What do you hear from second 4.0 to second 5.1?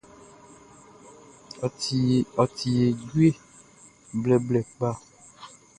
blɛblɛblɛ kpa.